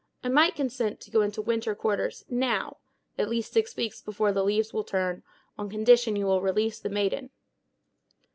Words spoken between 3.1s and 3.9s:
—at least six